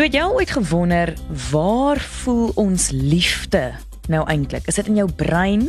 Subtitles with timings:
[0.00, 1.10] So het jy ooit gewonder
[1.50, 3.74] waar voel ons liefde
[4.08, 4.64] nou eintlik?
[4.64, 5.66] Is dit in jou brein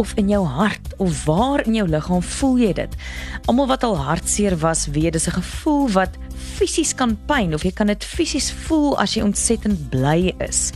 [0.00, 2.96] of in jou hart of waar in jou liggaam voel jy dit?
[3.44, 6.16] Almal wat al hartseer was, weet dis 'n gevoel wat
[6.56, 10.72] fisies kan pyn of jy kan dit fisies voel as jy ontsettend bly is.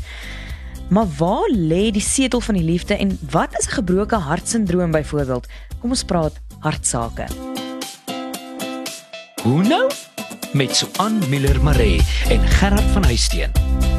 [0.90, 5.48] Maar waar lê die setel van die liefde en wat is 'n gebroke hartsindroom byvoorbeeld?
[5.80, 7.26] Kom ons praat hartsake.
[9.42, 10.11] Hoe nou?
[10.52, 13.50] Met Suan Miller Maree en Gerard van Huisteen.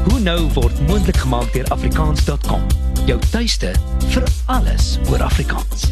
[0.08, 2.66] Hoe nou word moontlik gemaak deur afrikaans.com.
[3.06, 3.72] Jou tuiste
[4.06, 5.90] vir alles oor Afrikaans.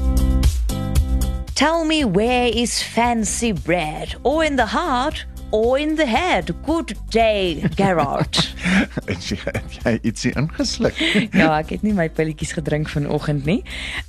[1.52, 4.16] Tell me where is fancy bread?
[4.22, 6.50] Or in the heart or in the head?
[6.66, 8.34] Good day, Gerard.
[9.28, 9.38] jy
[9.84, 10.98] jy ietsie ingesluk.
[11.40, 13.60] ja, ek het nie my pilletjies gedrink vanoggend nie,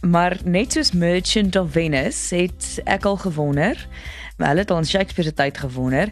[0.02, 3.78] maar net soos Merchant of Venice het ek al gewonder
[4.44, 6.10] hulle het al in Shakespeare se tyd gewonder,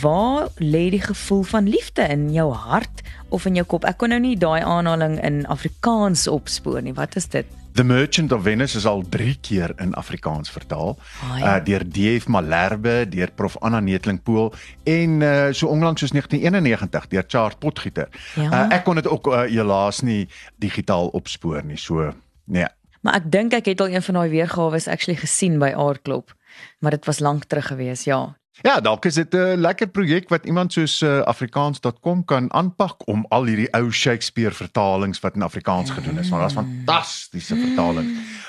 [0.00, 3.86] waar lê die gevoel van liefde in jou hart of in jou kop?
[3.88, 6.94] Ek kon nou nie daai aanhaling in Afrikaans opspoor nie.
[6.98, 7.46] Wat is dit?
[7.72, 10.98] The Merchant of Venice is al 3 keer in Afrikaans vertaal.
[11.22, 11.56] Ah, ja.
[11.56, 14.52] uh deur DF Malherbe, deur Prof Anna Netlingpool
[14.84, 18.08] en uh so onlangs soos 1991 deur Charles Potgieter.
[18.34, 18.50] Ja.
[18.50, 21.80] Uh ek kon dit ook uh, helaas nie digitaal opspoor nie.
[21.80, 22.12] So
[22.44, 22.68] nee.
[23.00, 26.36] Maar ek dink ek het al een van daai weergawe actually gesien by Aardklop,
[26.78, 28.36] maar dit was lank terug gewees, ja.
[28.60, 33.24] Ja, dalk is dit 'n lekker projek wat iemand soos uh, afrikaans.com kan aanpak om
[33.28, 38.08] al hierdie ou Shakespeare vertalings wat in Afrikaans gedoen is, want daar's fantastiese vertalings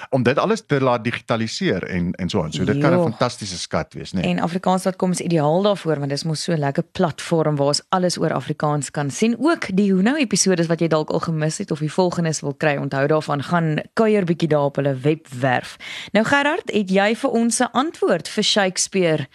[0.10, 2.52] om dit alles te laat digitaliseer en en so aan.
[2.54, 3.04] So dit kan 'n Jo.
[3.04, 4.22] fantastiese skat wees, né?
[4.22, 4.34] Nee.
[4.36, 7.82] En Afrikaans.com is ideaal daarvoor want dit is mos so 'n lekker platform waar ons
[7.90, 9.36] alles oor Afrikaans kan sien.
[9.40, 12.54] Ook die hoe nou episodes wat jy dalk al gemis het of die volgendes wil
[12.54, 15.78] kry, onthou daarvan gaan kuier bietjie daar op hulle webwerf.
[16.12, 19.28] Nou Gerard, het jy vir ons 'n antwoord vir Shakespeare?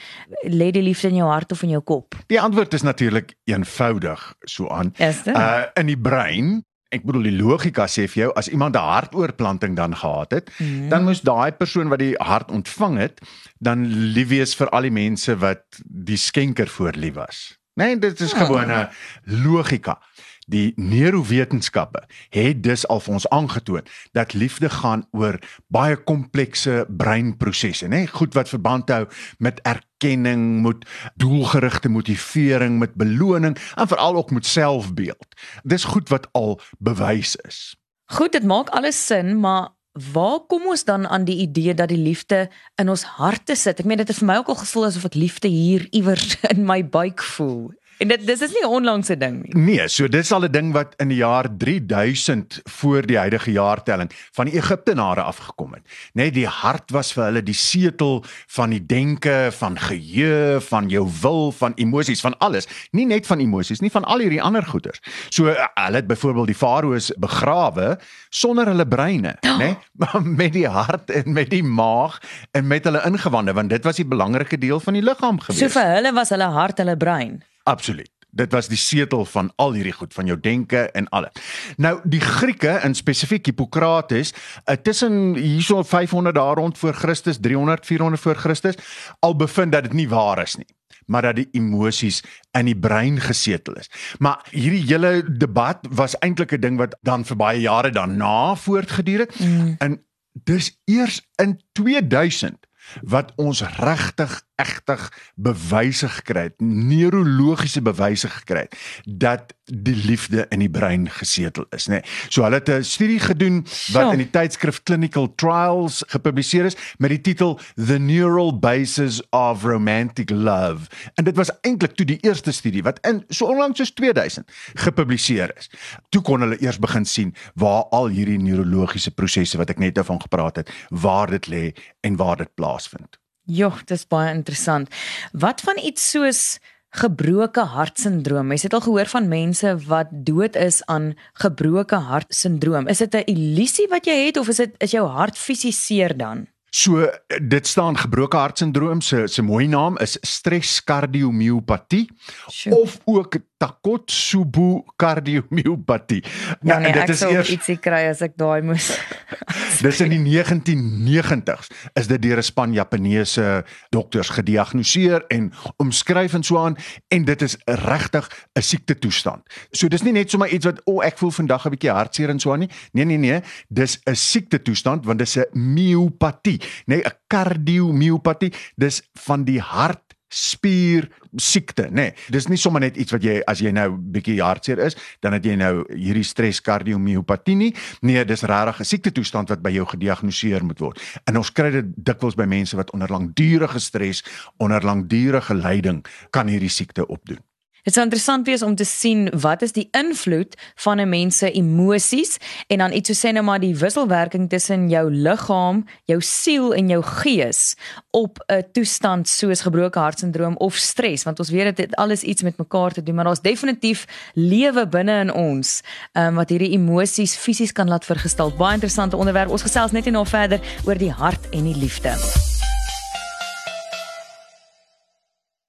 [0.59, 2.17] Lê die liefde in jou hart of in jou kop?
[2.27, 4.93] Die antwoord is natuurlik eenvoudig so aan.
[4.99, 9.75] Uh in die brein Ek bedoel die logika sê vir jou as iemand 'n hartoortplanting
[9.77, 10.89] dan gehad het, mm.
[10.89, 13.21] dan moes daai persoon wat die hart ontvang het,
[13.61, 13.85] dan
[14.17, 17.59] lief wees vir al die mense wat die skenker voor lief was.
[17.75, 18.41] Nee, dit is Ah.
[18.41, 18.89] gewone
[19.25, 19.99] logika.
[20.49, 25.37] Die neurowetenskappe het dus al vir ons aangetoon dat liefde gaan oor
[25.69, 28.07] baie komplekse breinprosesse, nê?
[28.09, 29.05] Goed wat verband hou
[29.45, 30.87] met erkenning, met
[31.21, 35.37] doelgerigte motivering, met beloning en veral ook met selfbeeld.
[35.69, 37.77] Dis goed wat al bewys is.
[38.09, 39.69] Goed, dit maak alles sin, maar
[40.13, 42.49] waar kom ons dan aan die idee dat die liefde
[42.81, 43.83] in ons harte sit?
[43.83, 46.65] Ek meen dit het vir my ook al gevoel asof ek liefde hier iewers in
[46.65, 47.69] my buik voel.
[47.99, 49.63] En dit dis is nie 'n onlangse ding nie.
[49.63, 54.11] Nee, so dis al 'n ding wat in die jaar 3000 voor die huidige jaartelling
[54.33, 55.83] van die Egiptenare afgekom het.
[56.13, 61.11] Net die hart was vir hulle die setel van die denke, van geheue, van jou
[61.21, 62.67] wil, van emosies, van alles.
[62.91, 65.01] Nie net van emosies nie, van al hierdie ander goeders.
[65.29, 67.99] So uh, hulle het byvoorbeeld die farao's begrawe
[68.31, 69.59] sonder hulle breine, oh.
[69.61, 69.77] né?
[69.93, 73.97] Maar met die hart en met die maag en met hulle ingewande, want dit was
[73.97, 75.59] die belangrike deel van die liggaam gewees.
[75.59, 77.43] So vir hulle was hulle hart hulle brein.
[77.69, 78.11] Absoluut.
[78.31, 81.33] Dit was die setel van al hierdie goed van jou denke en alles.
[81.81, 87.87] Nou die Grieke in spesifiek Hippokrates, uh, tussen hierso 500 daar rond voor Christus, 300
[87.87, 88.77] 400 voor Christus,
[89.19, 90.69] al bevind dat dit nie waar is nie
[91.09, 93.89] maar dat die emosies in die brein gesetel is.
[94.19, 99.19] Maar hierdie hele debat was eintlik 'n ding wat dan vir baie jare daarna voortgeduur
[99.19, 99.39] het.
[99.41, 99.75] Mm.
[99.79, 102.67] En dis eers in 2000
[103.03, 105.05] wat ons regtig egtig
[105.35, 108.77] bewyse gekry het, neurologiese bewyse gekry het
[109.07, 112.01] dat die liefde in die brein gesetel is, nê.
[112.01, 112.17] Nee.
[112.33, 117.11] So hulle het 'n studie gedoen wat in die tydskrif Clinical Trials gepubliseer is met
[117.11, 120.87] die titel The Neural Basis of Romantic Love.
[121.15, 125.57] En dit was eintlik toe die eerste studie wat in so onlangs soos 2000 gepubliseer
[125.57, 125.71] is.
[126.09, 130.07] Toe kon hulle eers begin sien waar al hierdie neurologiese prosesse wat ek net nou
[130.07, 133.19] van gepraat het, waar dit lê en waar dit plaasvind.
[133.49, 134.91] Joh, dis baie interessant.
[135.33, 136.59] Wat van iets soos
[137.01, 138.53] gebroke hartsindroom?
[138.53, 142.89] Jy het al gehoor van mense wat dood is aan gebroke hartsindroom.
[142.93, 146.17] Is dit 'n illusie wat jy het of is dit is jou hart fisies seer
[146.17, 146.47] dan?
[146.71, 147.09] So
[147.49, 152.11] dit staan gebroke hartsindroom se se mooi naam is streskardiomiopatie
[152.51, 152.81] Sjoe.
[152.81, 156.23] of ook Takotsubo kardiomiopatie.
[156.63, 157.51] Ja, nee, en ek sou eers...
[157.51, 158.93] ietsie kry as ek daai moes.
[159.85, 165.51] Dis in die 1990s is dit deur 'n span Japaneese dokters gediagnoseer en
[165.83, 166.79] omskryf en so aan
[167.11, 169.43] en dit is regtig 'n siekte toestand.
[169.73, 172.31] So dis nie net sommer iets wat o, oh, ek voel vandag 'n bietjie hartseer
[172.31, 172.71] en so aan nie.
[172.93, 178.53] Nee nee nee, dis 'n siekte toestand want dis 'n miopatie, nee 'n kardiomiopatie.
[178.77, 182.09] Dis van die hart spier siekte, nê.
[182.09, 185.37] Nee, dis nie sommer net iets wat jy as jy nou bietjie hartseer is, dan
[185.37, 187.73] het jy nou hierdie stres kardiomiopatie nie.
[188.03, 191.01] Nee, dis regtig 'n siekte toestand wat by jou gediagnoseer moet word.
[191.27, 194.25] En ons kry dit dikwels by mense wat onder langdurige stres,
[194.59, 197.41] onder langdurige lyding kan hierdie siekte opdoen.
[197.89, 200.53] Dit sou interessant wees om te sien wat is die invloed
[200.85, 202.37] van 'n mens se emosies
[202.67, 206.89] en dan iets so sê nou maar die wisselwerking tussen jou liggaam, jou siel en
[206.89, 207.77] jou gees
[208.11, 212.43] op 'n toestand soos gebroke hartsindroom of stres want ons weet dit het alles iets
[212.43, 214.05] met mekaar te doen maar daar's definitief
[214.35, 215.81] lewe binne in ons
[216.13, 218.51] um, wat hierdie emosies fisies kan laat vergestel.
[218.51, 219.51] Baie interessante onderwerp.
[219.51, 222.58] Ons gesels net nie nou verder oor die hart en die liefde.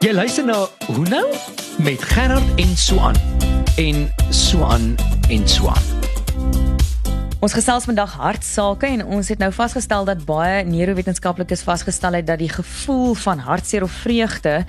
[0.00, 0.54] Jy luister na
[0.86, 1.26] Hoe nou
[1.84, 3.16] met Gerard en Swan
[3.76, 4.94] en Swan
[5.28, 5.82] en Swan.
[7.44, 12.40] Ons gesels vandag hartsake en ons het nou vasgestel dat baie neurowetenskaplikes vasgestel het dat
[12.40, 14.62] die gevoel van hartseer of vreugde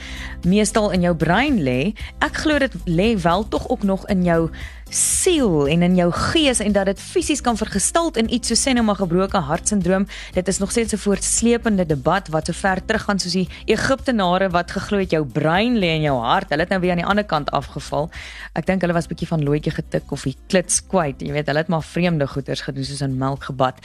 [0.43, 1.93] meestal in jou brein lê.
[2.19, 4.49] Ek glo dit lê wel tog ook nog in jou
[4.91, 8.73] siel en in jou gees en dat dit fisies kan vergestalt in iets so sê
[8.75, 10.07] nou maar gebroke hartsindroom.
[10.35, 14.71] Dit is nog steeds 'n voortsleepende debat wat so ver teruggaan soos die Egiptenare wat
[14.71, 16.49] geglo het jou brein lê in jou hart.
[16.49, 18.09] Hulle het nou weer aan die ander kant afgeval.
[18.53, 21.21] Ek dink hulle was bietjie van loetjie getik of die klits kwyt.
[21.21, 23.75] Jy weet, hulle het maar vreemde goeters gedoen soos in melk gebad.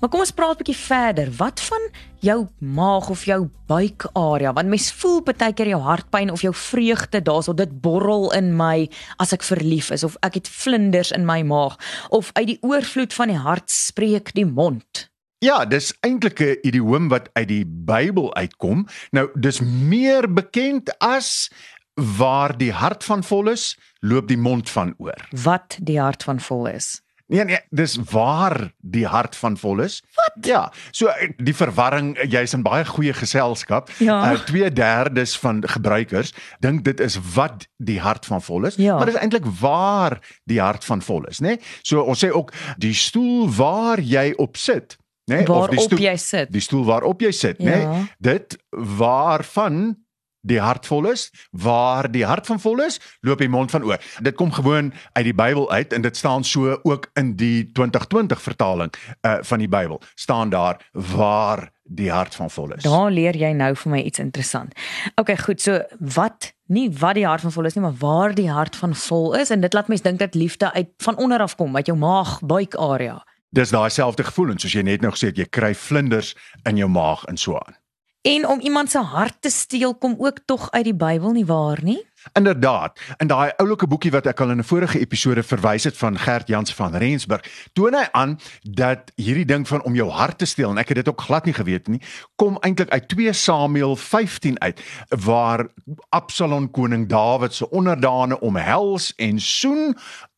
[0.00, 1.30] Maar kom ons praat bietjie verder.
[1.36, 1.80] Wat van
[2.24, 7.20] jou maag of jou buikarea want mens voel baie keer jou hartpyn of jou vreugde
[7.24, 8.86] daarso dit borrel in my
[9.22, 11.76] as ek verlief is of ek het vlinders in my maag
[12.08, 15.06] of uit die oorvloed van die hart spreek die mond
[15.44, 18.86] Ja, dis eintlik 'n idioom wat uit die Bybel uitkom.
[19.10, 21.50] Nou, dis meer bekend as
[21.94, 25.28] waar die hart van vol is, loop die mond van oor.
[25.30, 27.02] Wat die hart van vol is.
[27.28, 30.02] Nee nee, dis waar die hart van vol is.
[30.14, 30.46] Wat?
[30.46, 33.90] Ja, so eh, die verwarring, eh, jy's in baie goeie geselskap.
[33.98, 34.32] Ja.
[34.32, 36.32] Uh, 2/3 van gebruikers
[36.62, 38.96] dink dit is wat die hart van vol is, Ja.
[38.96, 41.46] maar dit is eintlik waar die hart van vol is, né?
[41.46, 41.60] Nee?
[41.82, 45.36] So ons sê ook die stoel waar jy op sit, né?
[45.36, 45.46] Nee?
[45.46, 46.52] Waarop jy sit.
[46.52, 47.80] Die stoel waarop jy sit, né?
[47.80, 47.90] Ja.
[47.90, 48.06] Nee?
[48.18, 50.05] Dit waarvan
[50.46, 54.02] die hart vol is, waar die hart van vol is, loop die mond van oor.
[54.22, 58.42] Dit kom gewoon uit die Bybel uit en dit staan so ook in die 2020
[58.42, 60.00] vertaling uh van die Bybel.
[60.14, 62.82] staan daar waar die hart van vol is.
[62.82, 64.74] Daar leer jy nou vir my iets interessant.
[65.14, 65.62] OK, goed.
[65.62, 68.94] So wat nie wat die hart van vol is nie, maar waar die hart van
[68.94, 71.86] vol is en dit laat mens dink dat liefde uit van onder af kom, uit
[71.86, 73.22] jou maag, buikarea.
[73.54, 76.34] Dis daai selfde gevoelens soos jy net nou gesê het, jy kry vlinders
[76.68, 77.78] in jou maag en so aan.
[78.26, 81.78] En om iemand se hart te steel kom ook tog uit die Bybel nie waar
[81.82, 82.00] nie?
[82.32, 86.18] Inderdaad, in daai oulike boekie wat ek al in 'n vorige episode verwys het van
[86.18, 90.44] Gert Jans van Rensburg, toon hy aan dat hierdie ding van om jou hart te
[90.44, 92.00] steel en ek het dit ook glad nie geweet nie,
[92.36, 95.66] kom eintlik uit 2 Samuel 15 uit waar
[96.08, 99.96] Absalom koning Dawid se onderdane omhels en soen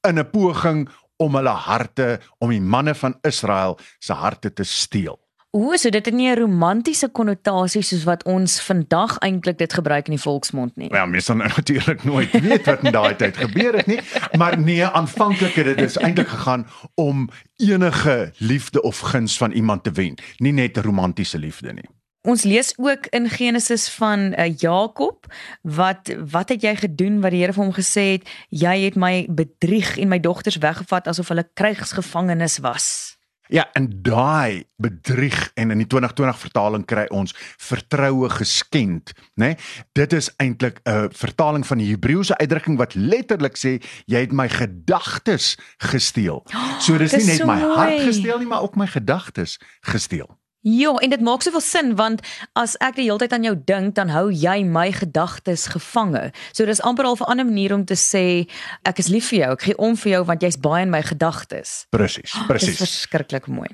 [0.08, 5.27] in 'n poging om hulle harte om die manne van Israel se harte te steel.
[5.58, 10.06] O, so dit het nie 'n romantiese konnotasie soos wat ons vandag eintlik dit gebruik
[10.06, 10.90] in die volksmond nie.
[10.92, 14.00] Ja, mens sal natuurlik nooit weet wat in daai tyd gebeur het nie,
[14.38, 19.84] maar nee, aanvanklik het dit is eintlik gegaan om enige liefde of guns van iemand
[19.84, 21.88] te wen, nie net romantiese liefde nie.
[22.22, 25.26] Ons lees ook in Genesis van uh, Jakob
[25.62, 29.26] wat wat het jy gedoen wat die Here vir hom gesê het jy het my
[29.30, 33.17] bedrieg en my dogters weggevat asof hulle krygsgevangenes was.
[33.48, 39.46] Ja, en daai bedrieg en in die 2020 vertaling kry ons vertroue geskend, né?
[39.48, 39.56] Nee?
[39.92, 44.48] Dit is eintlik 'n vertaling van die Hebreëse uitdrukking wat letterlik sê jy het my
[44.48, 46.44] gedagtes gesteel.
[46.78, 48.04] So dis dis nie net so my hart mooi.
[48.06, 50.37] gesteel nie, maar ook my gedagtes gesteel.
[50.66, 52.20] Ja, en dit maak soveel sin want
[52.58, 56.32] as ek die hele tyd aan jou dink, dan hou jy my gedagtes gevange.
[56.52, 58.48] So dis amper al 'n ander manier om te sê
[58.84, 61.02] ek is lief vir jou, ek gee om vir jou want jy's baie in my
[61.02, 61.86] gedagtes.
[61.90, 62.76] Presies, Dis presies.
[62.78, 63.68] verskriklik mooi.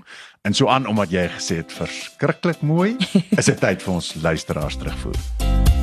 [0.45, 2.97] En so aan omdat jy gesê het verskriklik mooi,
[3.39, 5.74] is dit tyd vir ons luisteraars terugvoer.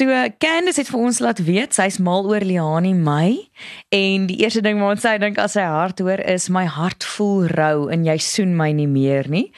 [0.00, 0.08] So
[0.40, 3.34] Candice het vir ons laat weet sy's mal oor Liani May
[3.92, 7.50] en die eerste ding wat sy dink as sy hart hoor is my hart voel
[7.52, 9.50] rou en jy soen my nie meer nie.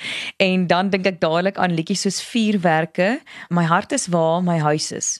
[0.42, 3.20] En dan dink ek dadelik aan liedjies soos vuurwerke,
[3.54, 5.12] my hart is waar my huis is.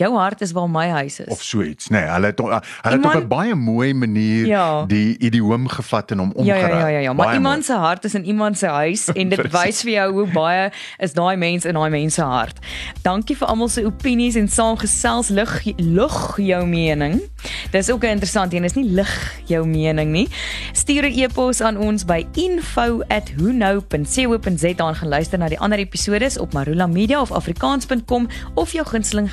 [0.00, 1.26] Jou hart is waar my huis is.
[1.28, 1.98] of so iets, nê.
[2.00, 2.64] Nee, hulle het hulle het
[2.94, 4.84] op Iemand- 'n baie mooi manier Ja.
[4.86, 6.74] die idioom gevat en hom Ja omgeruil.
[6.74, 7.12] ja ja ja, ja.
[7.12, 10.12] maar Baie iemand se hart is in iemand se huis en dit wys vir jou
[10.12, 12.58] hoe baie is daai mens in daai mens se hart.
[13.02, 17.20] Dankie vir almal se opinies en saamgesels lig lig jou mening.
[17.70, 20.28] Dis ook 'n interessant een, is nie lig jou mening nie.
[20.72, 26.52] Stuur 'n e-pos aan ons by info@whonow.co.za en gaan luister na die ander episodes op
[26.52, 29.32] Marula Media of afrikaans.com of jou gunsteling